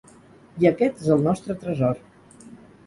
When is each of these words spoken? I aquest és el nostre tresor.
I 0.63 0.69
aquest 0.69 1.03
és 1.03 1.11
el 1.17 1.23
nostre 1.29 1.59
tresor. 1.67 2.05